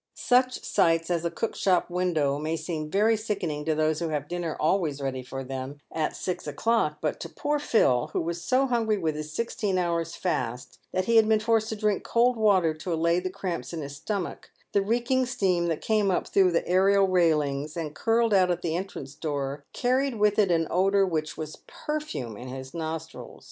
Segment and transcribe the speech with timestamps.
[0.15, 4.27] Such sights as a cook shop window may seem very sickening to those who have
[4.27, 8.65] dinner always ready for them at six o'clock, but to poor Phil, who was so
[8.65, 12.73] hungry with his sixteen hours' fast that he had been forced to drink cold water
[12.73, 16.67] to allay the cramps in the stomach, the reeking steam that came up through the
[16.67, 21.37] area railings and curled out at the entrance door, carried with it an odour which
[21.37, 23.39] was perfume in his nostrils.